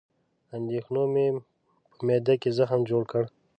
[0.57, 1.27] اندېښنو مې
[1.89, 3.23] په معده کې زخم جوړ کړ